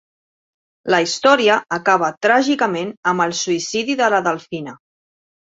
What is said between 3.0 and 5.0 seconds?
amb el suïcidi de la Delfina.